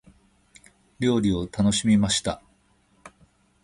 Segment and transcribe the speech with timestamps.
[0.97, 2.41] 料理を楽しみました。